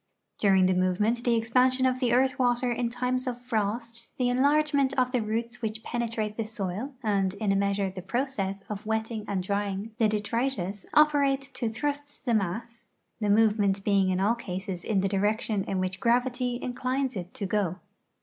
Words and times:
During 0.39 0.65
the 0.65 0.73
movement 0.73 1.23
the 1.25 1.35
expansion 1.35 1.85
of 1.85 1.99
the 1.99 2.11
earth 2.11 2.37
yvater 2.39 2.75
in 2.75 2.89
times 2.89 3.27
of 3.27 3.39
frost, 3.39 4.17
the 4.17 4.29
enlarge 4.29 4.73
ment 4.73 4.95
of 4.97 5.11
the 5.11 5.21
roots 5.21 5.59
yvhich 5.59 5.83
penetrate 5.83 6.37
the 6.37 6.43
soil, 6.43 6.95
and 7.03 7.35
in 7.35 7.51
a 7.51 7.55
measure 7.55 7.91
the 7.91 8.01
process 8.01 8.63
of 8.67 8.83
yvetting 8.83 9.25
and 9.27 9.43
dr^'ing 9.43 9.91
the 9.99 10.07
detritus 10.09 10.87
operate 10.95 11.51
to 11.53 11.69
thrust 11.69 12.25
the 12.25 12.33
mass, 12.33 12.85
the 13.19 13.29
movement 13.29 13.83
being 13.83 14.09
in 14.09 14.19
all 14.19 14.33
cases 14.33 14.83
in 14.83 15.01
the 15.01 15.07
direction 15.07 15.63
in 15.65 15.79
yvhich 15.79 15.99
gravit}' 15.99 16.59
inclines 16.59 17.15
it 17.15 17.31
to 17.35 17.45
go. 17.45 17.75